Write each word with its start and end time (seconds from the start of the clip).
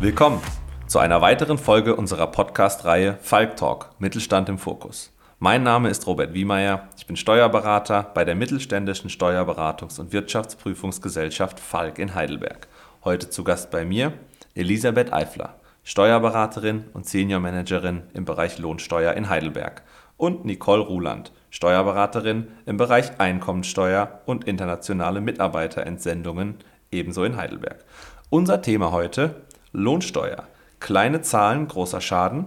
Willkommen 0.00 0.40
zu 0.86 1.00
einer 1.00 1.22
weiteren 1.22 1.58
Folge 1.58 1.96
unserer 1.96 2.28
Podcast-Reihe 2.28 3.18
Falk 3.20 3.56
Talk 3.56 3.90
Mittelstand 3.98 4.48
im 4.48 4.56
Fokus. 4.56 5.12
Mein 5.40 5.64
Name 5.64 5.88
ist 5.88 6.06
Robert 6.06 6.34
Wiemeyer, 6.34 6.88
ich 6.96 7.08
bin 7.08 7.16
Steuerberater 7.16 8.12
bei 8.14 8.24
der 8.24 8.36
mittelständischen 8.36 9.10
Steuerberatungs- 9.10 9.98
und 9.98 10.12
Wirtschaftsprüfungsgesellschaft 10.12 11.58
Falk 11.58 11.98
in 11.98 12.14
Heidelberg. 12.14 12.68
Heute 13.02 13.28
zu 13.28 13.42
Gast 13.42 13.72
bei 13.72 13.84
mir 13.84 14.12
Elisabeth 14.54 15.12
Eifler, 15.12 15.56
Steuerberaterin 15.82 16.84
und 16.92 17.06
Senior 17.06 17.40
Managerin 17.40 18.04
im 18.14 18.24
Bereich 18.24 18.60
Lohnsteuer 18.60 19.14
in 19.14 19.28
Heidelberg 19.28 19.82
und 20.16 20.44
Nicole 20.44 20.82
Ruland, 20.82 21.32
Steuerberaterin 21.50 22.46
im 22.66 22.76
Bereich 22.76 23.18
Einkommensteuer 23.18 24.20
und 24.26 24.44
internationale 24.44 25.20
Mitarbeiterentsendungen 25.20 26.58
ebenso 26.92 27.24
in 27.24 27.36
Heidelberg. 27.36 27.84
Unser 28.30 28.62
Thema 28.62 28.92
heute 28.92 29.34
Lohnsteuer. 29.72 30.46
Kleine 30.80 31.22
Zahlen, 31.22 31.68
großer 31.68 32.00
Schaden. 32.00 32.46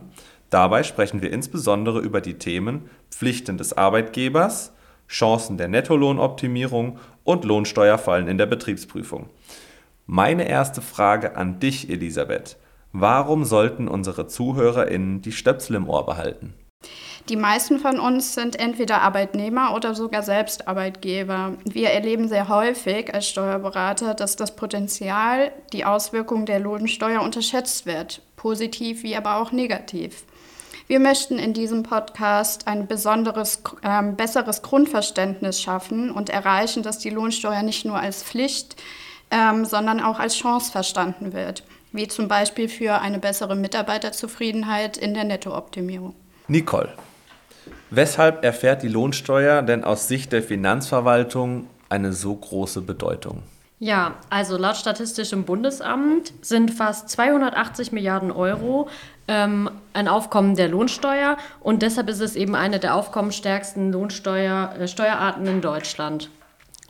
Dabei 0.49 0.83
sprechen 0.83 1.21
wir 1.21 1.31
insbesondere 1.31 1.99
über 1.99 2.21
die 2.21 2.35
Themen 2.35 2.89
Pflichten 3.09 3.57
des 3.57 3.73
Arbeitgebers, 3.73 4.73
Chancen 5.07 5.57
der 5.57 5.67
Nettolohnoptimierung 5.67 6.99
und 7.23 7.43
Lohnsteuerfallen 7.43 8.27
in 8.27 8.37
der 8.37 8.45
Betriebsprüfung. 8.45 9.29
Meine 10.05 10.47
erste 10.47 10.81
Frage 10.81 11.35
an 11.35 11.59
dich, 11.59 11.89
Elisabeth. 11.89 12.57
Warum 12.93 13.45
sollten 13.45 13.87
unsere 13.87 14.27
ZuhörerInnen 14.27 15.21
die 15.21 15.31
Stöpsel 15.31 15.75
im 15.75 15.87
Ohr 15.87 16.05
behalten? 16.05 16.53
Die 17.29 17.35
meisten 17.35 17.79
von 17.79 17.99
uns 17.99 18.33
sind 18.33 18.59
entweder 18.59 19.01
Arbeitnehmer 19.01 19.73
oder 19.75 19.95
sogar 19.95 20.23
selbst 20.23 20.67
Arbeitgeber. 20.67 21.53
Wir 21.63 21.91
erleben 21.91 22.27
sehr 22.27 22.49
häufig 22.49 23.13
als 23.13 23.27
Steuerberater, 23.27 24.13
dass 24.13 24.35
das 24.35 24.55
Potenzial, 24.55 25.51
die 25.71 25.85
Auswirkungen 25.85 26.45
der 26.45 26.59
Lohnsteuer 26.59 27.21
unterschätzt 27.21 27.85
wird, 27.85 28.21
positiv 28.35 29.03
wie 29.03 29.15
aber 29.15 29.37
auch 29.37 29.51
negativ. 29.51 30.23
Wir 30.87 30.99
möchten 30.99 31.39
in 31.39 31.53
diesem 31.53 31.83
Podcast 31.83 32.67
ein 32.67 32.87
besonderes, 32.87 33.63
äh, 33.81 34.03
besseres 34.03 34.61
Grundverständnis 34.61 35.61
schaffen 35.61 36.11
und 36.11 36.29
erreichen, 36.29 36.83
dass 36.83 36.97
die 36.97 37.11
Lohnsteuer 37.11 37.63
nicht 37.63 37.85
nur 37.85 37.97
als 37.97 38.23
Pflicht, 38.23 38.75
ähm, 39.29 39.63
sondern 39.63 40.01
auch 40.01 40.19
als 40.19 40.35
Chance 40.35 40.71
verstanden 40.71 41.31
wird, 41.31 41.63
wie 41.93 42.09
zum 42.09 42.27
Beispiel 42.27 42.67
für 42.67 42.99
eine 42.99 43.19
bessere 43.19 43.55
Mitarbeiterzufriedenheit 43.55 44.97
in 44.97 45.13
der 45.13 45.23
Nettooptimierung. 45.23 46.13
Nicole, 46.49 46.89
weshalb 47.91 48.43
erfährt 48.43 48.81
die 48.81 48.87
Lohnsteuer 48.87 49.61
denn 49.61 49.83
aus 49.83 50.07
Sicht 50.07 50.31
der 50.33 50.41
Finanzverwaltung 50.41 51.67
eine 51.89 52.13
so 52.13 52.33
große 52.33 52.81
Bedeutung? 52.81 53.43
Ja, 53.79 54.13
also 54.29 54.57
laut 54.57 54.77
Statistischem 54.77 55.43
Bundesamt 55.43 56.33
sind 56.41 56.71
fast 56.71 57.09
280 57.09 57.91
Milliarden 57.91 58.31
Euro 58.31 58.89
ähm, 59.27 59.71
ein 59.93 60.07
Aufkommen 60.07 60.55
der 60.55 60.67
Lohnsteuer 60.67 61.37
und 61.61 61.81
deshalb 61.81 62.07
ist 62.09 62.19
es 62.19 62.35
eben 62.35 62.55
eine 62.55 62.77
der 62.77 62.95
aufkommensstärksten 62.95 63.91
Lohnsteuerarten 63.91 65.47
äh, 65.47 65.49
in 65.49 65.61
Deutschland. 65.61 66.29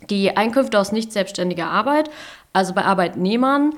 Die 0.10 0.36
Einkünfte 0.36 0.80
aus 0.80 0.92
nicht 0.92 1.14
selbstständiger 1.14 1.68
Arbeit, 1.68 2.10
also 2.52 2.74
bei 2.74 2.84
Arbeitnehmern, 2.84 3.74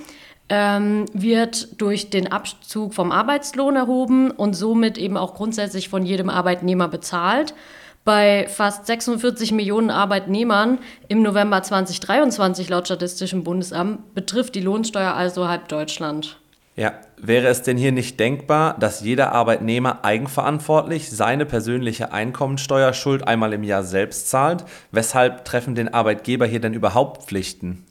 ähm, 0.53 1.05
wird 1.13 1.81
durch 1.81 2.11
den 2.11 2.31
Abzug 2.31 2.93
vom 2.93 3.11
Arbeitslohn 3.11 3.75
erhoben 3.75 4.29
und 4.29 4.53
somit 4.53 4.99
eben 4.99 5.17
auch 5.17 5.33
grundsätzlich 5.33 5.89
von 5.89 6.05
jedem 6.05 6.29
Arbeitnehmer 6.29 6.87
bezahlt. 6.87 7.55
Bei 8.05 8.47
fast 8.47 8.85
46 8.85 9.51
Millionen 9.51 9.89
Arbeitnehmern 9.89 10.77
im 11.07 11.23
November 11.23 11.63
2023 11.63 12.69
laut 12.69 12.85
Statistischem 12.85 13.43
Bundesamt 13.43 14.13
betrifft 14.13 14.53
die 14.53 14.61
Lohnsteuer 14.61 15.15
also 15.15 15.47
halb 15.47 15.69
Deutschland. 15.69 16.37
Ja, 16.75 16.93
wäre 17.17 17.47
es 17.47 17.63
denn 17.63 17.77
hier 17.77 17.91
nicht 17.91 18.19
denkbar, 18.19 18.77
dass 18.77 19.01
jeder 19.01 19.31
Arbeitnehmer 19.31 20.05
eigenverantwortlich 20.05 21.09
seine 21.09 21.47
persönliche 21.47 22.11
Einkommensteuerschuld 22.11 23.27
einmal 23.27 23.53
im 23.53 23.63
Jahr 23.63 23.83
selbst 23.83 24.29
zahlt? 24.29 24.65
Weshalb 24.91 25.45
treffen 25.45 25.73
den 25.73 25.91
Arbeitgeber 25.91 26.45
hier 26.45 26.59
denn 26.59 26.73
überhaupt 26.73 27.23
Pflichten? 27.23 27.85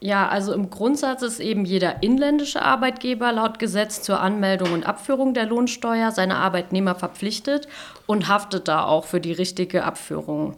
Ja, 0.00 0.28
also 0.28 0.52
im 0.52 0.70
Grundsatz 0.70 1.22
ist 1.22 1.40
eben 1.40 1.64
jeder 1.64 2.02
inländische 2.02 2.62
Arbeitgeber 2.62 3.32
laut 3.32 3.58
Gesetz 3.58 4.00
zur 4.02 4.20
Anmeldung 4.20 4.72
und 4.72 4.86
Abführung 4.86 5.34
der 5.34 5.46
Lohnsteuer 5.46 6.12
seine 6.12 6.36
Arbeitnehmer 6.36 6.94
verpflichtet 6.94 7.66
und 8.06 8.28
haftet 8.28 8.68
da 8.68 8.84
auch 8.84 9.06
für 9.06 9.20
die 9.20 9.32
richtige 9.32 9.84
Abführung. 9.84 10.56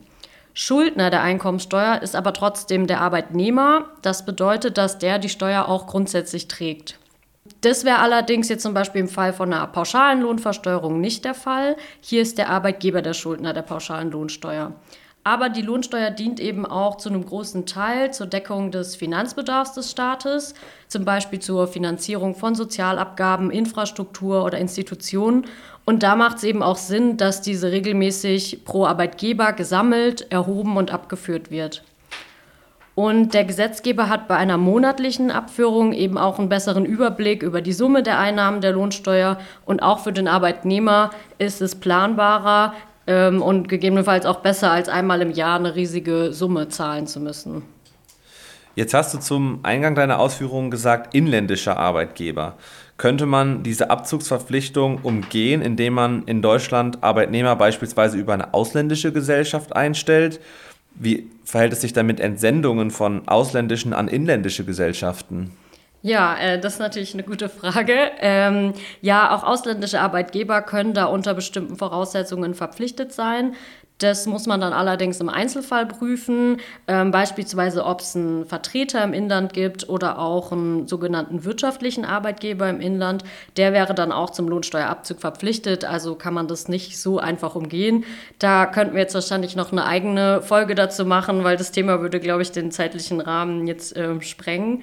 Schuldner 0.53 1.09
der 1.09 1.23
Einkommensteuer 1.23 2.03
ist 2.03 2.17
aber 2.17 2.35
trotzdem 2.35 2.87
der 2.87 3.01
Arbeitnehmer. 3.01 3.87
Das 4.03 4.27
bedeutet, 4.27 4.77
dass 4.77 4.99
der 4.99 5.19
die 5.19 5.29
Steuer 5.31 5.69
auch 5.69 5.87
grundsätzlich 5.87 6.49
trägt. 6.49 6.99
Das 7.63 7.85
wäre 7.85 8.01
allerdings 8.01 8.49
jetzt 8.49 8.63
zum 8.63 8.75
Beispiel 8.75 9.01
im 9.01 9.09
Fall 9.09 9.33
von 9.33 9.53
einer 9.53 9.67
pauschalen 9.67 10.21
Lohnversteuerung 10.21 11.01
nicht 11.01 11.25
der 11.25 11.35
Fall. 11.35 11.77
Hier 12.01 12.21
ist 12.21 12.37
der 12.37 12.51
Arbeitgeber 12.51 13.01
der 13.01 13.15
Schuldner 13.15 13.55
der 13.55 13.63
pauschalen 13.63 14.11
Lohnsteuer. 14.11 14.73
Aber 15.31 15.49
die 15.49 15.63
Lohnsteuer 15.63 16.11
dient 16.11 16.41
eben 16.41 16.67
auch 16.67 16.97
zu 16.97 17.09
einem 17.09 17.25
großen 17.25 17.65
Teil 17.65 18.13
zur 18.13 18.27
Deckung 18.27 18.73
des 18.73 18.97
Finanzbedarfs 18.97 19.75
des 19.75 19.89
Staates, 19.89 20.55
zum 20.89 21.05
Beispiel 21.05 21.39
zur 21.39 21.69
Finanzierung 21.69 22.35
von 22.35 22.57
Sozialabgaben, 22.57 23.53
Infrastruktur 23.53 24.45
oder 24.45 24.59
Institutionen. 24.59 25.47
Und 25.85 26.03
da 26.03 26.17
macht 26.17 26.39
es 26.39 26.43
eben 26.43 26.65
auch 26.65 26.79
Sinn, 26.79 27.17
dass 27.17 27.43
diese 27.43 27.71
regelmäßig 27.71 28.65
pro 28.65 28.87
Arbeitgeber 28.87 29.53
gesammelt, 29.53 30.27
erhoben 30.33 30.77
und 30.77 30.91
abgeführt 30.91 31.53
wird. 31.53 31.85
Und 32.97 33.33
der 33.33 33.45
Gesetzgeber 33.45 34.09
hat 34.09 34.27
bei 34.27 34.37
einer 34.37 34.57
monatlichen 34.57 35.31
Abführung 35.31 35.93
eben 35.93 36.19
auch 36.19 36.41
einen 36.41 36.49
besseren 36.49 36.85
Überblick 36.85 37.45
über 37.45 37.61
die 37.61 37.73
Summe 37.73 38.03
der 38.03 38.19
Einnahmen 38.19 38.61
der 38.61 38.73
Lohnsteuer. 38.73 39.39
Und 39.65 39.81
auch 39.81 40.01
für 40.01 40.13
den 40.13 40.27
Arbeitnehmer 40.27 41.11
ist 41.39 41.63
es 41.63 41.77
planbarer, 41.77 42.75
ähm, 43.11 43.43
und 43.43 43.69
gegebenenfalls 43.69 44.25
auch 44.25 44.39
besser, 44.39 44.71
als 44.71 44.89
einmal 44.89 45.21
im 45.21 45.33
Jahr 45.33 45.59
eine 45.59 45.75
riesige 45.75 46.33
Summe 46.33 46.69
zahlen 46.69 47.09
zu 47.09 47.19
müssen. 47.19 47.63
Jetzt 48.77 48.95
hast 48.95 49.13
du 49.13 49.19
zum 49.19 49.59
Eingang 49.65 49.97
deiner 49.97 50.21
Ausführungen 50.21 50.71
gesagt, 50.71 51.13
inländischer 51.13 51.77
Arbeitgeber. 51.77 52.57
Könnte 52.99 53.27
man 53.27 53.65
diese 53.65 53.91
Abzugsverpflichtung 53.91 55.01
umgehen, 55.03 55.61
indem 55.61 55.95
man 55.95 56.23
in 56.27 56.41
Deutschland 56.41 57.03
Arbeitnehmer 57.03 57.57
beispielsweise 57.57 58.17
über 58.17 58.33
eine 58.33 58.55
ausländische 58.55 59.13
Gesellschaft 59.13 59.75
einstellt? 59.75 60.41
Wie 60.95 61.29
verhält 61.45 61.73
es 61.73 61.81
sich 61.81 61.93
dann 61.93 62.07
mit 62.07 62.21
Entsendungen 62.21 62.93
von 62.93 63.27
ausländischen 63.27 63.93
an 63.93 64.07
inländische 64.07 64.65
Gesellschaften? 64.65 65.51
Ja, 66.03 66.37
äh, 66.39 66.59
das 66.59 66.75
ist 66.75 66.79
natürlich 66.79 67.13
eine 67.15 67.23
gute 67.25 67.49
Frage. 67.49 67.95
Ähm, 68.21 68.73
ja, 69.03 69.35
auch 69.37 69.45
ausländische 69.45 70.01
Arbeitgeber 70.01 70.63
können 70.63 70.95
da 70.95 71.05
unter 71.07 71.35
bestimmten 71.35 71.77
Voraussetzungen 71.77 72.55
verpflichtet 72.55 73.13
sein. 73.13 73.55
Das 73.99 74.25
muss 74.25 74.47
man 74.47 74.63
dann 74.63 74.73
allerdings 74.73 75.21
im 75.21 75.29
Einzelfall 75.29 75.85
prüfen, 75.85 76.57
ähm, 76.89 77.11
beispielsweise 77.11 77.85
ob 77.85 78.01
es 78.01 78.17
einen 78.17 78.47
Vertreter 78.47 79.05
im 79.05 79.13
Inland 79.13 79.53
gibt 79.53 79.91
oder 79.91 80.19
auch 80.19 80.53
einen 80.53 80.89
sogenannten 80.89 81.45
wirtschaftlichen 81.45 82.07
Arbeitgeber 82.07 82.71
im 82.71 82.81
Inland. 82.81 83.25
Der 83.59 83.75
wäre 83.75 83.95
dann 83.95 84.11
auch 84.11 84.31
zum 84.31 84.49
Lohnsteuerabzug 84.49 85.21
verpflichtet, 85.21 85.85
also 85.85 86.15
kann 86.15 86.33
man 86.33 86.49
das 86.49 86.67
nicht 86.67 86.99
so 86.99 87.19
einfach 87.19 87.55
umgehen. 87.55 88.05
Da 88.39 88.65
könnten 88.65 88.95
wir 88.95 89.03
jetzt 89.03 89.15
wahrscheinlich 89.15 89.55
noch 89.55 89.71
eine 89.71 89.85
eigene 89.85 90.41
Folge 90.41 90.75
dazu 90.75 91.05
machen, 91.05 91.45
weil 91.45 91.59
das 91.59 91.71
Thema 91.71 92.01
würde, 92.01 92.21
glaube 92.21 92.41
ich, 92.41 92.53
den 92.53 92.71
zeitlichen 92.71 93.21
Rahmen 93.21 93.67
jetzt 93.67 93.95
äh, 93.99 94.19
sprengen. 94.23 94.83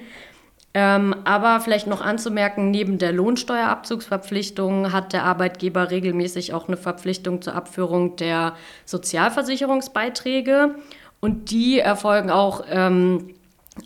Ähm, 0.74 1.14
aber 1.24 1.60
vielleicht 1.60 1.86
noch 1.86 2.02
anzumerken, 2.02 2.70
neben 2.70 2.98
der 2.98 3.12
Lohnsteuerabzugsverpflichtung 3.12 4.92
hat 4.92 5.12
der 5.12 5.24
Arbeitgeber 5.24 5.90
regelmäßig 5.90 6.52
auch 6.52 6.68
eine 6.68 6.76
Verpflichtung 6.76 7.40
zur 7.40 7.54
Abführung 7.54 8.16
der 8.16 8.54
Sozialversicherungsbeiträge. 8.84 10.74
Und 11.20 11.50
die 11.50 11.80
erfolgen 11.80 12.30
auch, 12.30 12.64
ähm, 12.70 13.34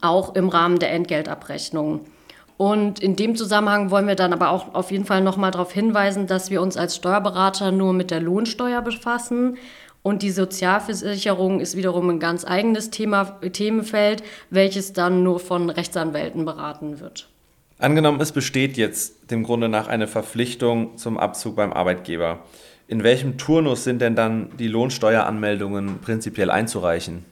auch 0.00 0.34
im 0.34 0.48
Rahmen 0.48 0.78
der 0.78 0.92
Entgeltabrechnung. 0.92 2.00
Und 2.58 3.00
in 3.00 3.16
dem 3.16 3.34
Zusammenhang 3.36 3.90
wollen 3.90 4.06
wir 4.06 4.14
dann 4.14 4.32
aber 4.32 4.50
auch 4.50 4.74
auf 4.74 4.90
jeden 4.90 5.04
Fall 5.04 5.20
nochmal 5.20 5.50
darauf 5.50 5.72
hinweisen, 5.72 6.26
dass 6.26 6.50
wir 6.50 6.62
uns 6.62 6.76
als 6.76 6.94
Steuerberater 6.96 7.72
nur 7.72 7.92
mit 7.92 8.10
der 8.10 8.20
Lohnsteuer 8.20 8.82
befassen. 8.82 9.56
Und 10.02 10.22
die 10.22 10.30
Sozialversicherung 10.30 11.60
ist 11.60 11.76
wiederum 11.76 12.10
ein 12.10 12.18
ganz 12.18 12.44
eigenes 12.44 12.90
Thema, 12.90 13.38
Themenfeld, 13.40 14.24
welches 14.50 14.92
dann 14.92 15.22
nur 15.22 15.38
von 15.38 15.70
Rechtsanwälten 15.70 16.44
beraten 16.44 16.98
wird. 16.98 17.28
Angenommen, 17.78 18.20
es 18.20 18.32
besteht 18.32 18.76
jetzt 18.76 19.30
dem 19.30 19.42
Grunde 19.44 19.68
nach 19.68 19.88
eine 19.88 20.06
Verpflichtung 20.06 20.96
zum 20.96 21.18
Abzug 21.18 21.56
beim 21.56 21.72
Arbeitgeber. 21.72 22.40
In 22.88 23.04
welchem 23.04 23.38
Turnus 23.38 23.84
sind 23.84 24.02
denn 24.02 24.16
dann 24.16 24.50
die 24.58 24.68
Lohnsteueranmeldungen 24.68 26.00
prinzipiell 26.00 26.50
einzureichen? 26.50 27.24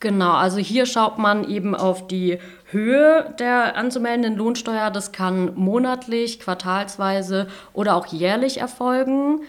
Genau, 0.00 0.32
also 0.32 0.58
hier 0.58 0.84
schaut 0.86 1.18
man 1.18 1.48
eben 1.48 1.76
auf 1.76 2.08
die 2.08 2.38
Höhe 2.70 3.34
der 3.38 3.76
anzumeldenden 3.76 4.36
Lohnsteuer. 4.36 4.90
Das 4.90 5.12
kann 5.12 5.52
monatlich, 5.54 6.40
quartalsweise 6.40 7.46
oder 7.72 7.94
auch 7.94 8.06
jährlich 8.06 8.58
erfolgen. 8.58 9.42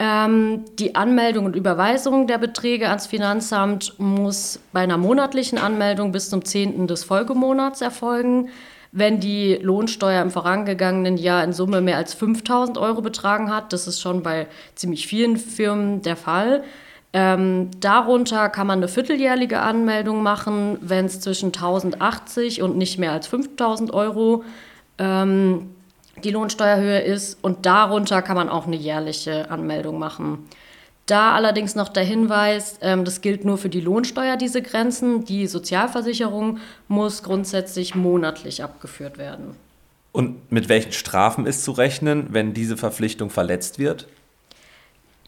Ähm, 0.00 0.64
die 0.78 0.94
Anmeldung 0.94 1.44
und 1.44 1.56
Überweisung 1.56 2.28
der 2.28 2.38
Beträge 2.38 2.88
ans 2.88 3.08
Finanzamt 3.08 3.94
muss 3.98 4.60
bei 4.72 4.80
einer 4.80 4.96
monatlichen 4.96 5.58
Anmeldung 5.58 6.12
bis 6.12 6.30
zum 6.30 6.44
10. 6.44 6.86
des 6.86 7.04
Folgemonats 7.04 7.80
erfolgen. 7.80 8.48
wenn 8.90 9.20
die 9.20 9.58
Lohnsteuer 9.60 10.22
im 10.22 10.30
vorangegangenen 10.30 11.18
Jahr 11.18 11.44
in 11.44 11.52
Summe 11.52 11.82
mehr 11.82 11.98
als 11.98 12.14
5000 12.14 12.78
Euro 12.78 13.02
betragen 13.02 13.54
hat. 13.54 13.74
Das 13.74 13.86
ist 13.86 14.00
schon 14.00 14.22
bei 14.22 14.46
ziemlich 14.76 15.06
vielen 15.06 15.36
Firmen 15.36 16.00
der 16.00 16.16
Fall. 16.16 16.64
Ähm, 17.12 17.70
darunter 17.80 18.48
kann 18.48 18.66
man 18.66 18.78
eine 18.78 18.88
vierteljährliche 18.88 19.60
Anmeldung 19.60 20.22
machen, 20.22 20.78
wenn 20.80 21.04
es 21.04 21.20
zwischen 21.20 21.48
1080 21.48 22.62
und 22.62 22.76
nicht 22.76 22.98
mehr 22.98 23.12
als 23.12 23.26
5000 23.26 23.92
Euro 23.92 24.42
ähm, 24.98 25.70
die 26.24 26.30
Lohnsteuerhöhe 26.30 27.00
ist. 27.00 27.38
Und 27.42 27.66
darunter 27.66 28.22
kann 28.22 28.36
man 28.36 28.48
auch 28.48 28.66
eine 28.66 28.76
jährliche 28.76 29.50
Anmeldung 29.50 29.98
machen. 29.98 30.48
Da 31.06 31.32
allerdings 31.32 31.74
noch 31.74 31.88
der 31.88 32.04
Hinweis, 32.04 32.78
ähm, 32.82 33.04
das 33.04 33.22
gilt 33.22 33.44
nur 33.44 33.56
für 33.56 33.70
die 33.70 33.80
Lohnsteuer, 33.80 34.36
diese 34.36 34.60
Grenzen. 34.60 35.24
Die 35.24 35.46
Sozialversicherung 35.46 36.58
muss 36.86 37.22
grundsätzlich 37.22 37.94
monatlich 37.94 38.62
abgeführt 38.62 39.16
werden. 39.16 39.54
Und 40.12 40.52
mit 40.52 40.68
welchen 40.68 40.92
Strafen 40.92 41.46
ist 41.46 41.64
zu 41.64 41.72
rechnen, 41.72 42.26
wenn 42.30 42.52
diese 42.52 42.76
Verpflichtung 42.76 43.30
verletzt 43.30 43.78
wird? 43.78 44.06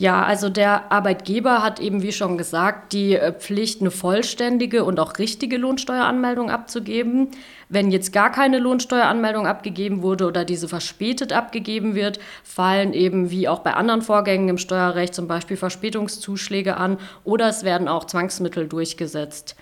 Ja, 0.00 0.24
also 0.24 0.48
der 0.48 0.90
Arbeitgeber 0.90 1.62
hat 1.62 1.78
eben, 1.78 2.00
wie 2.00 2.12
schon 2.12 2.38
gesagt, 2.38 2.94
die 2.94 3.16
äh, 3.16 3.34
Pflicht, 3.34 3.82
eine 3.82 3.90
vollständige 3.90 4.82
und 4.84 4.98
auch 4.98 5.18
richtige 5.18 5.58
Lohnsteueranmeldung 5.58 6.48
abzugeben. 6.48 7.28
Wenn 7.68 7.90
jetzt 7.90 8.10
gar 8.10 8.32
keine 8.32 8.60
Lohnsteueranmeldung 8.60 9.46
abgegeben 9.46 10.00
wurde 10.00 10.26
oder 10.26 10.46
diese 10.46 10.68
verspätet 10.68 11.34
abgegeben 11.34 11.94
wird, 11.94 12.18
fallen 12.44 12.94
eben 12.94 13.30
wie 13.30 13.46
auch 13.46 13.58
bei 13.58 13.74
anderen 13.74 14.00
Vorgängen 14.00 14.48
im 14.48 14.56
Steuerrecht 14.56 15.14
zum 15.14 15.28
Beispiel 15.28 15.58
Verspätungszuschläge 15.58 16.78
an 16.78 16.96
oder 17.24 17.48
es 17.48 17.62
werden 17.62 17.86
auch 17.86 18.06
Zwangsmittel 18.06 18.68
durchgesetzt. 18.68 19.54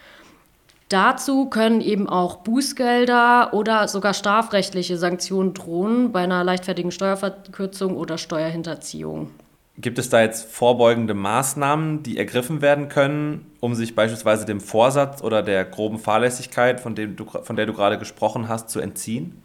Dazu 0.89 1.47
können 1.47 1.81
eben 1.81 2.09
auch 2.09 2.37
Bußgelder 2.45 3.55
oder 3.55 3.89
sogar 3.89 4.15
strafrechtliche 4.15 4.99
Sanktionen 4.99 5.53
drohen 5.53 6.13
bei 6.13 6.21
einer 6.21 6.45
leichtfertigen 6.45 6.93
Steuerverkürzung 6.93 7.97
oder 7.97 8.19
Steuerhinterziehung. 8.19 9.31
Gibt 9.81 9.99
es 10.01 10.11
da 10.11 10.21
jetzt 10.21 10.51
vorbeugende 10.51 11.15
Maßnahmen, 11.15 12.03
die 12.03 12.19
ergriffen 12.19 12.61
werden 12.61 12.89
können, 12.89 13.47
um 13.61 13.77
sich 13.77 13.95
beispielsweise 13.95 14.45
dem 14.45 14.61
Vorsatz 14.61 15.23
oder 15.23 15.41
der 15.43 15.65
groben 15.65 15.99
Fahrlässigkeit, 15.99 16.81
von, 16.81 16.97
dem 16.97 17.15
du, 17.15 17.25
von 17.25 17.55
der 17.55 17.67
du 17.67 17.73
gerade 17.73 17.97
gesprochen 17.97 18.49
hast, 18.49 18.71
zu 18.71 18.81
entziehen? 18.81 19.41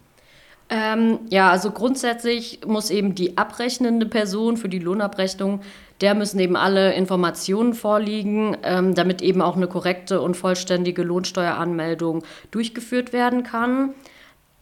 Ähm, 0.70 1.20
ja, 1.28 1.50
also 1.50 1.70
grundsätzlich 1.70 2.60
muss 2.66 2.90
eben 2.90 3.14
die 3.14 3.36
abrechnende 3.36 4.06
Person 4.06 4.56
für 4.56 4.68
die 4.68 4.80
Lohnabrechnung, 4.80 5.60
der 6.00 6.16
müssen 6.16 6.40
eben 6.40 6.56
alle 6.56 6.94
Informationen 6.94 7.74
vorliegen, 7.74 8.56
ähm, 8.64 8.94
damit 8.94 9.22
eben 9.22 9.40
auch 9.40 9.56
eine 9.56 9.68
korrekte 9.68 10.20
und 10.20 10.36
vollständige 10.36 11.02
Lohnsteueranmeldung 11.02 12.24
durchgeführt 12.50 13.12
werden 13.12 13.44
kann. 13.44 13.94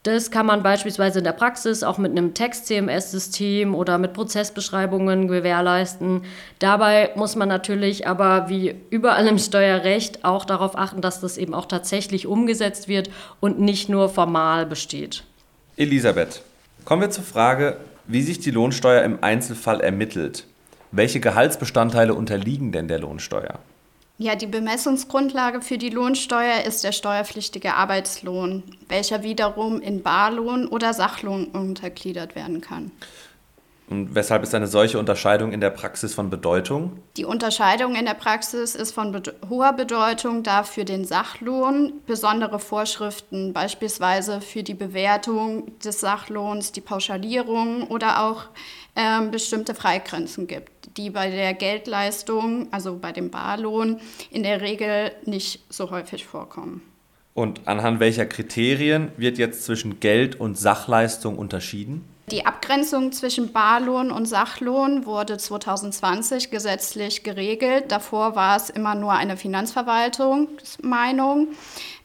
Das 0.04 0.32
kann 0.32 0.46
man 0.46 0.64
beispielsweise 0.64 1.20
in 1.20 1.24
der 1.24 1.32
Praxis 1.32 1.84
auch 1.84 1.96
mit 1.96 2.10
einem 2.10 2.34
Text-CMS-System 2.34 3.72
oder 3.72 3.98
mit 3.98 4.14
Prozessbeschreibungen 4.14 5.28
gewährleisten. 5.28 6.22
Dabei 6.58 7.10
muss 7.14 7.36
man 7.36 7.48
natürlich 7.48 8.08
aber 8.08 8.48
wie 8.48 8.74
überall 8.90 9.28
im 9.28 9.38
Steuerrecht 9.38 10.24
auch 10.24 10.44
darauf 10.44 10.76
achten, 10.76 11.02
dass 11.02 11.20
das 11.20 11.38
eben 11.38 11.54
auch 11.54 11.66
tatsächlich 11.66 12.26
umgesetzt 12.26 12.88
wird 12.88 13.10
und 13.38 13.60
nicht 13.60 13.88
nur 13.88 14.08
formal 14.08 14.66
besteht. 14.66 15.22
Elisabeth, 15.76 16.42
kommen 16.84 17.02
wir 17.02 17.10
zur 17.10 17.24
Frage, 17.24 17.76
wie 18.08 18.22
sich 18.22 18.40
die 18.40 18.50
Lohnsteuer 18.50 19.04
im 19.04 19.22
Einzelfall 19.22 19.80
ermittelt. 19.80 20.46
Welche 20.90 21.20
Gehaltsbestandteile 21.20 22.12
unterliegen 22.12 22.72
denn 22.72 22.88
der 22.88 22.98
Lohnsteuer? 22.98 23.60
Ja, 24.22 24.36
die 24.36 24.46
Bemessungsgrundlage 24.46 25.62
für 25.62 25.78
die 25.78 25.90
Lohnsteuer 25.90 26.62
ist 26.64 26.84
der 26.84 26.92
steuerpflichtige 26.92 27.74
Arbeitslohn, 27.74 28.62
welcher 28.88 29.24
wiederum 29.24 29.80
in 29.80 30.04
Barlohn 30.04 30.68
oder 30.68 30.94
Sachlohn 30.94 31.46
untergliedert 31.46 32.36
werden 32.36 32.60
kann. 32.60 32.92
Und 33.90 34.14
weshalb 34.14 34.44
ist 34.44 34.54
eine 34.54 34.68
solche 34.68 35.00
Unterscheidung 35.00 35.50
in 35.50 35.60
der 35.60 35.70
Praxis 35.70 36.14
von 36.14 36.30
Bedeutung? 36.30 37.00
Die 37.16 37.24
Unterscheidung 37.24 37.96
in 37.96 38.04
der 38.04 38.14
Praxis 38.14 38.76
ist 38.76 38.92
von 38.92 39.10
be 39.10 39.22
hoher 39.50 39.72
Bedeutung, 39.72 40.44
da 40.44 40.62
für 40.62 40.84
den 40.84 41.04
Sachlohn 41.04 41.94
besondere 42.06 42.60
Vorschriften, 42.60 43.52
beispielsweise 43.52 44.40
für 44.40 44.62
die 44.62 44.74
Bewertung 44.74 45.76
des 45.80 45.98
Sachlohns, 45.98 46.70
die 46.70 46.80
Pauschalierung 46.80 47.88
oder 47.88 48.22
auch 48.22 48.44
äh, 48.94 49.20
bestimmte 49.26 49.74
Freigrenzen 49.74 50.46
gibt 50.46 50.71
die 50.96 51.10
bei 51.10 51.30
der 51.30 51.54
Geldleistung, 51.54 52.68
also 52.70 52.98
bei 52.98 53.12
dem 53.12 53.30
Barlohn, 53.30 54.00
in 54.30 54.42
der 54.42 54.60
Regel 54.60 55.12
nicht 55.24 55.64
so 55.68 55.90
häufig 55.90 56.24
vorkommen. 56.24 56.82
Und 57.34 57.66
anhand 57.66 58.00
welcher 58.00 58.26
Kriterien 58.26 59.10
wird 59.16 59.38
jetzt 59.38 59.64
zwischen 59.64 60.00
Geld 60.00 60.38
und 60.38 60.58
Sachleistung 60.58 61.38
unterschieden? 61.38 62.04
Die 62.30 62.46
Abgrenzung 62.46 63.10
zwischen 63.12 63.52
Barlohn 63.52 64.12
und 64.12 64.26
Sachlohn 64.26 65.06
wurde 65.06 65.38
2020 65.38 66.50
gesetzlich 66.50 67.24
geregelt. 67.24 67.90
Davor 67.90 68.36
war 68.36 68.56
es 68.56 68.70
immer 68.70 68.94
nur 68.94 69.12
eine 69.12 69.36
Finanzverwaltungsmeinung. 69.36 71.48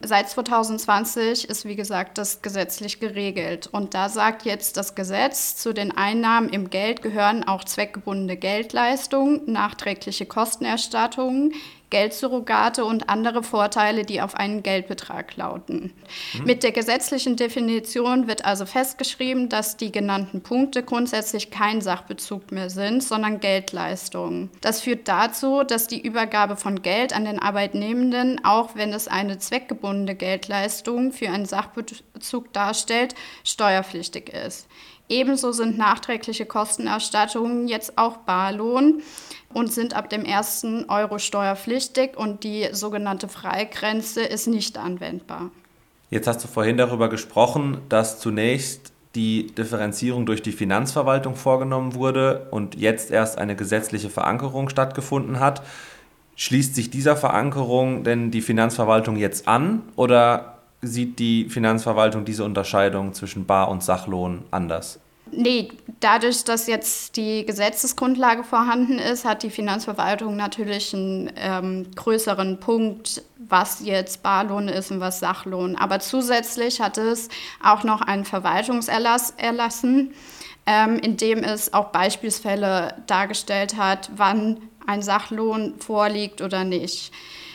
Seit 0.01 0.27
2020 0.29 1.47
ist, 1.47 1.65
wie 1.65 1.75
gesagt, 1.75 2.17
das 2.17 2.41
gesetzlich 2.41 2.99
geregelt. 2.99 3.69
Und 3.71 3.93
da 3.93 4.09
sagt 4.09 4.43
jetzt 4.43 4.75
das 4.75 4.95
Gesetz, 4.95 5.55
zu 5.55 5.71
den 5.71 5.95
Einnahmen 5.95 6.49
im 6.49 6.71
Geld 6.71 7.03
gehören 7.03 7.47
auch 7.47 7.63
zweckgebundene 7.63 8.37
Geldleistungen, 8.37 9.41
nachträgliche 9.45 10.25
Kostenerstattungen, 10.25 11.53
Geldsurrogate 11.89 12.83
und 12.83 13.09
andere 13.09 13.43
Vorteile, 13.43 14.03
die 14.03 14.21
auf 14.21 14.35
einen 14.35 14.61
Geldbetrag 14.61 15.35
lauten. 15.37 15.93
Mhm. 16.33 16.45
Mit 16.45 16.63
der 16.63 16.71
gesetzlichen 16.71 17.35
Definition 17.35 18.27
wird 18.27 18.45
also 18.45 18.65
festgeschrieben, 18.65 19.49
dass 19.49 19.77
die 19.77 19.91
genannten 19.91 20.41
Punkte 20.41 20.83
grundsätzlich 20.83 21.49
kein 21.49 21.81
Sachbezug 21.81 22.51
mehr 22.51 22.69
sind, 22.69 23.03
sondern 23.03 23.39
Geldleistungen. 23.39 24.49
Das 24.61 24.81
führt 24.81 25.07
dazu, 25.07 25.63
dass 25.63 25.87
die 25.87 26.01
Übergabe 26.01 26.57
von 26.57 26.81
Geld 26.81 27.13
an 27.13 27.25
den 27.25 27.39
Arbeitnehmenden, 27.39 28.43
auch 28.43 28.75
wenn 28.75 28.91
es 28.91 29.07
eine 29.07 29.37
zweckgebundene 29.37 30.15
Geldleistung 30.15 31.13
für 31.13 31.29
einen 31.29 31.45
Sachbezug 31.45 32.51
darstellt, 32.51 33.15
steuerpflichtig 33.43 34.29
ist. 34.29 34.67
Ebenso 35.09 35.53
sind 35.53 35.77
nachträgliche 35.77 36.45
Kostenerstattungen 36.45 37.67
jetzt 37.67 37.97
auch 37.97 38.17
Barlohn 38.17 39.01
und 39.53 39.71
sind 39.71 39.95
ab 39.95 40.09
dem 40.09 40.25
ersten 40.25 40.89
Euro 40.89 41.17
steuerpflichtig 41.17 42.17
und 42.17 42.43
die 42.43 42.67
sogenannte 42.73 43.29
Freigrenze 43.29 44.21
ist 44.21 44.47
nicht 44.47 44.77
anwendbar. 44.77 45.51
Jetzt 46.09 46.27
hast 46.27 46.43
du 46.43 46.47
vorhin 46.47 46.77
darüber 46.77 47.09
gesprochen, 47.09 47.79
dass 47.89 48.19
zunächst 48.19 48.91
die 49.15 49.47
Differenzierung 49.47 50.25
durch 50.25 50.41
die 50.41 50.51
Finanzverwaltung 50.51 51.35
vorgenommen 51.35 51.95
wurde 51.95 52.47
und 52.51 52.75
jetzt 52.75 53.09
erst 53.09 53.37
eine 53.37 53.55
gesetzliche 53.55 54.09
Verankerung 54.09 54.69
stattgefunden 54.69 55.39
hat. 55.39 55.63
Schließt 56.35 56.75
sich 56.75 56.89
dieser 56.91 57.15
Verankerung 57.15 58.03
denn 58.03 58.29
die 58.29 58.41
Finanzverwaltung 58.41 59.15
jetzt 59.15 59.47
an 59.47 59.83
oder 59.95 60.57
sieht 60.81 61.19
die 61.19 61.49
Finanzverwaltung 61.49 62.25
diese 62.25 62.43
Unterscheidung 62.43 63.13
zwischen 63.13 63.45
Bar- 63.45 63.69
und 63.69 63.83
Sachlohn 63.83 64.43
anders? 64.51 64.99
Nee, 65.31 65.69
dadurch, 65.99 66.43
dass 66.43 66.67
jetzt 66.67 67.15
die 67.17 67.45
Gesetzesgrundlage 67.45 68.43
vorhanden 68.43 68.99
ist, 68.99 69.25
hat 69.25 69.43
die 69.43 69.49
Finanzverwaltung 69.49 70.35
natürlich 70.35 70.93
einen 70.93 71.31
ähm, 71.35 71.87
größeren 71.95 72.59
Punkt, 72.59 73.23
was 73.37 73.81
jetzt 73.83 74.23
Barlohn 74.23 74.67
ist 74.67 74.91
und 74.91 74.99
was 74.99 75.19
Sachlohn. 75.19 75.75
Aber 75.75 75.99
zusätzlich 75.99 76.81
hat 76.81 76.97
es 76.97 77.29
auch 77.63 77.83
noch 77.83 78.01
einen 78.01 78.25
Verwaltungserlass 78.25 79.31
erlassen, 79.37 80.13
ähm, 80.65 80.97
in 80.99 81.17
dem 81.17 81.43
es 81.43 81.73
auch 81.73 81.91
Beispielsfälle 81.91 82.95
dargestellt 83.07 83.77
hat, 83.77 84.11
wann 84.15 84.61
ein 84.85 85.01
Sachlohn 85.01 85.75
vorliegt 85.79 86.41
oder 86.41 86.63
nicht. 86.63 87.11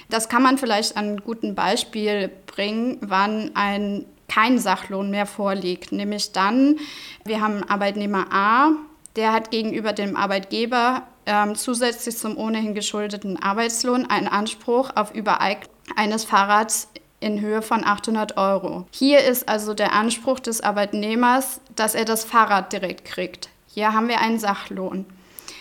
Das 0.09 0.29
kann 0.29 0.43
man 0.43 0.59
vielleicht 0.59 0.97
an 0.97 1.09
einem 1.09 1.21
guten 1.23 1.55
Beispiel 1.55 2.31
bringen, 2.47 2.99
wann 3.00 3.52
ein 3.55 4.05
kein 4.33 4.59
Sachlohn 4.59 5.11
mehr 5.11 5.27
vorliegt. 5.27 5.93
Nämlich 5.93 6.33
dann, 6.33 6.79
wir 7.25 7.41
haben 7.41 7.62
Arbeitnehmer 7.69 8.27
A, 8.33 8.71
der 9.17 9.33
hat 9.33 9.51
gegenüber 9.51 9.93
dem 9.93 10.17
Arbeitgeber 10.17 11.03
ähm, 11.27 11.55
zusätzlich 11.55 12.17
zum 12.17 12.37
ohnehin 12.37 12.75
geschuldeten 12.75 13.43
Arbeitslohn 13.43 14.09
einen 14.09 14.29
Anspruch 14.29 14.91
auf 14.95 15.15
Übereignung 15.15 15.71
eines 15.97 16.25
Fahrrads 16.25 16.89
in 17.21 17.41
Höhe 17.41 17.62
von 17.62 17.85
800 17.85 18.37
Euro. 18.37 18.87
Hier 18.91 19.21
ist 19.21 19.49
also 19.49 19.75
der 19.75 19.93
Anspruch 19.93 20.41
des 20.41 20.61
Arbeitnehmers, 20.61 21.61
dass 21.77 21.95
er 21.95 22.05
das 22.05 22.25
Fahrrad 22.25 22.73
direkt 22.73 23.05
kriegt. 23.05 23.49
Hier 23.67 23.93
haben 23.93 24.09
wir 24.09 24.21
einen 24.21 24.39
Sachlohn. 24.39 25.07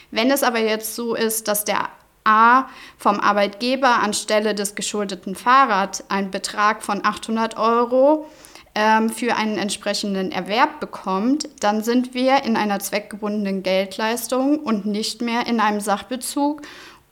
Wenn 0.10 0.32
es 0.32 0.44
aber 0.44 0.60
jetzt 0.60 0.96
so 0.96 1.16
ist, 1.16 1.48
dass 1.48 1.66
der 1.66 1.90
A 2.24 2.66
vom 2.98 3.20
Arbeitgeber 3.20 4.00
anstelle 4.00 4.56
des 4.56 4.76
geschuldeten 4.76 5.36
Fahrrads 5.36 6.04
einen 6.10 6.32
Betrag 6.32 6.84
von 6.84 7.04
800 7.04 7.58
Euro 7.58 8.28
ähm, 8.76 9.10
für 9.10 9.36
einen 9.36 9.58
entsprechenden 9.58 10.32
Erwerb 10.32 10.80
bekommt, 10.80 11.50
dann 11.60 11.84
sind 11.84 12.14
wir 12.14 12.44
in 12.44 12.56
einer 12.56 12.80
zweckgebundenen 12.80 13.64
Geldleistung 13.64 14.60
und 14.60 14.86
nicht 14.86 15.22
mehr 15.22 15.48
in 15.48 15.60
einem 15.60 15.82
Sachbezug 15.82 16.62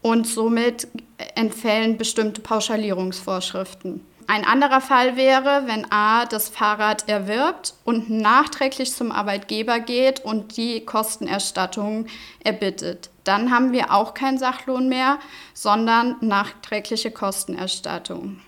und 0.01 0.25
somit 0.25 0.87
entfällen 1.35 1.97
bestimmte 1.97 2.41
Pauschalierungsvorschriften. 2.41 4.05
Ein 4.27 4.45
anderer 4.45 4.79
Fall 4.79 5.17
wäre, 5.17 5.63
wenn 5.65 5.91
A 5.91 6.25
das 6.25 6.49
Fahrrad 6.49 7.09
erwirbt 7.09 7.73
und 7.83 8.11
nachträglich 8.11 8.93
zum 8.93 9.11
Arbeitgeber 9.11 9.79
geht 9.79 10.23
und 10.23 10.55
die 10.55 10.85
Kostenerstattung 10.85 12.05
erbittet. 12.43 13.09
Dann 13.23 13.51
haben 13.51 13.71
wir 13.71 13.91
auch 13.91 14.13
keinen 14.13 14.37
Sachlohn 14.37 14.87
mehr, 14.87 15.17
sondern 15.55 16.15
nachträgliche 16.21 17.09
Kostenerstattung. 17.09 18.39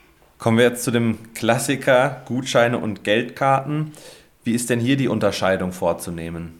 Kommen 0.42 0.58
wir 0.58 0.66
jetzt 0.66 0.84
zu 0.84 0.90
dem 0.90 1.36
Klassiker 1.36 2.24
Gutscheine 2.26 2.80
und 2.80 3.04
Geldkarten. 3.04 3.94
Wie 4.44 4.54
ist 4.54 4.72
denn 4.72 4.80
hier 4.80 4.98
die 4.98 5.08
Unterscheidung 5.08 5.72
vorzunehmen? 5.72 6.60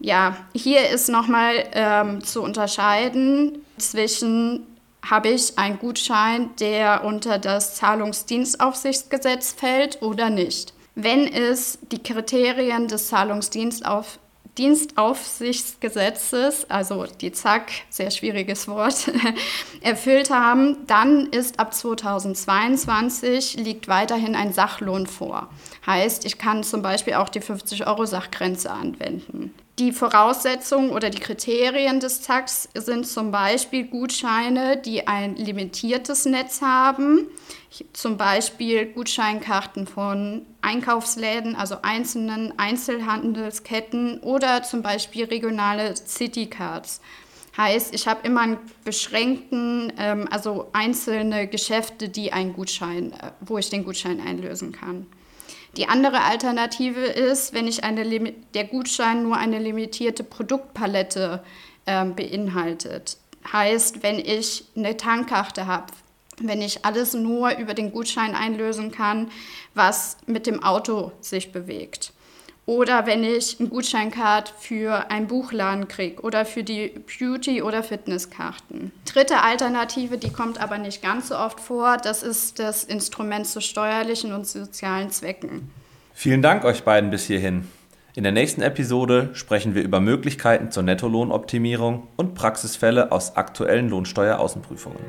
Ja, 0.00 0.38
hier 0.54 0.88
ist 0.88 1.10
nochmal 1.10 1.56
ähm, 1.74 2.24
zu 2.24 2.42
unterscheiden 2.42 3.58
zwischen 3.76 4.60
habe 5.04 5.28
ich 5.28 5.58
einen 5.58 5.78
Gutschein, 5.78 6.56
der 6.58 7.04
unter 7.04 7.38
das 7.38 7.74
Zahlungsdienstaufsichtsgesetz 7.74 9.52
fällt 9.52 10.00
oder 10.00 10.30
nicht. 10.30 10.72
Wenn 10.94 11.30
es 11.30 11.80
die 11.90 12.02
Kriterien 12.02 12.88
des 12.88 13.08
Zahlungsdienstauf 13.08 14.20
Dienstaufsichtsgesetzes, 14.58 16.68
also 16.68 17.06
die 17.06 17.32
ZAK, 17.32 17.72
sehr 17.88 18.10
schwieriges 18.10 18.68
Wort, 18.68 19.10
erfüllt 19.80 20.28
haben, 20.30 20.86
dann 20.86 21.28
ist 21.28 21.58
ab 21.58 21.72
2022 21.72 23.54
liegt 23.54 23.88
weiterhin 23.88 24.34
ein 24.34 24.52
Sachlohn 24.52 25.06
vor. 25.06 25.48
Heißt, 25.86 26.26
ich 26.26 26.36
kann 26.36 26.64
zum 26.64 26.82
Beispiel 26.82 27.14
auch 27.14 27.30
die 27.30 27.40
50-Euro-Sachgrenze 27.40 28.70
anwenden. 28.70 29.54
Die 29.78 29.92
Voraussetzungen 29.92 30.90
oder 30.90 31.08
die 31.08 31.18
Kriterien 31.18 31.98
des 31.98 32.20
ZAKs 32.20 32.68
sind 32.74 33.06
zum 33.06 33.30
Beispiel 33.30 33.84
Gutscheine, 33.84 34.76
die 34.76 35.08
ein 35.08 35.34
limitiertes 35.36 36.26
Netz 36.26 36.60
haben, 36.60 37.26
zum 37.94 38.18
Beispiel 38.18 38.92
Gutscheinkarten 38.92 39.86
von 39.86 40.44
Einkaufsläden, 40.62 41.56
also 41.56 41.76
einzelnen 41.82 42.58
Einzelhandelsketten 42.58 44.20
oder 44.20 44.62
zum 44.62 44.82
Beispiel 44.82 45.24
regionale 45.24 45.94
Citycards. 45.94 47.00
Heißt, 47.56 47.94
ich 47.94 48.08
habe 48.08 48.26
immer 48.26 48.40
einen 48.40 48.58
beschränkten, 48.84 49.92
ähm, 49.98 50.26
also 50.30 50.70
einzelne 50.72 51.46
Geschäfte, 51.48 52.08
die 52.08 52.32
einen 52.32 52.54
Gutschein, 52.54 53.12
äh, 53.12 53.32
wo 53.40 53.58
ich 53.58 53.68
den 53.68 53.84
Gutschein 53.84 54.20
einlösen 54.20 54.72
kann. 54.72 55.06
Die 55.76 55.86
andere 55.86 56.22
Alternative 56.22 57.00
ist, 57.00 57.52
wenn 57.52 57.66
ich 57.66 57.84
eine, 57.84 58.32
der 58.54 58.64
Gutschein 58.64 59.22
nur 59.22 59.36
eine 59.36 59.58
limitierte 59.58 60.24
Produktpalette 60.24 61.42
äh, 61.86 62.04
beinhaltet. 62.04 63.18
Heißt, 63.52 64.02
wenn 64.02 64.18
ich 64.18 64.64
eine 64.76 64.96
Tankkarte 64.96 65.66
habe, 65.66 65.92
wenn 66.40 66.62
ich 66.62 66.84
alles 66.84 67.14
nur 67.14 67.56
über 67.58 67.74
den 67.74 67.92
Gutschein 67.92 68.34
einlösen 68.34 68.90
kann, 68.90 69.30
was 69.74 70.16
mit 70.26 70.46
dem 70.46 70.62
Auto 70.62 71.12
sich 71.20 71.52
bewegt. 71.52 72.12
Oder 72.64 73.06
wenn 73.06 73.24
ich 73.24 73.58
einen 73.58 73.70
Gutscheincard 73.70 74.54
für 74.56 75.10
einen 75.10 75.26
Buchladen 75.26 75.88
kriege 75.88 76.22
oder 76.22 76.44
für 76.44 76.62
die 76.62 76.92
Beauty- 77.18 77.60
oder 77.60 77.82
Fitnesskarten. 77.82 78.92
Dritte 79.04 79.42
Alternative, 79.42 80.16
die 80.16 80.30
kommt 80.30 80.60
aber 80.62 80.78
nicht 80.78 81.02
ganz 81.02 81.28
so 81.28 81.36
oft 81.36 81.58
vor, 81.58 81.96
das 81.96 82.22
ist 82.22 82.60
das 82.60 82.84
Instrument 82.84 83.48
zu 83.48 83.60
steuerlichen 83.60 84.32
und 84.32 84.46
sozialen 84.46 85.10
Zwecken. 85.10 85.70
Vielen 86.14 86.40
Dank 86.40 86.64
euch 86.64 86.84
beiden 86.84 87.10
bis 87.10 87.24
hierhin. 87.24 87.68
In 88.14 88.22
der 88.22 88.32
nächsten 88.32 88.62
Episode 88.62 89.30
sprechen 89.32 89.74
wir 89.74 89.82
über 89.82 89.98
Möglichkeiten 89.98 90.70
zur 90.70 90.82
Nettolohnoptimierung 90.84 92.06
und 92.16 92.34
Praxisfälle 92.34 93.10
aus 93.10 93.36
aktuellen 93.36 93.88
Lohnsteueraußenprüfungen. 93.88 95.00